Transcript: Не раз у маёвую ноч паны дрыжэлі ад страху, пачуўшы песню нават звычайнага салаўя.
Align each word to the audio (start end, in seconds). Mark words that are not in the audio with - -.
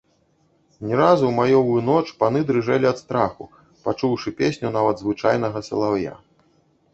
Не 0.85 0.95
раз 1.01 1.19
у 1.27 1.27
маёвую 1.39 1.75
ноч 1.89 2.05
паны 2.23 2.41
дрыжэлі 2.51 2.89
ад 2.93 2.97
страху, 3.03 3.43
пачуўшы 3.89 4.29
песню 4.41 4.67
нават 4.79 4.95
звычайнага 5.05 5.59
салаўя. 5.71 6.13